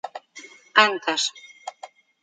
Antas 0.87 1.23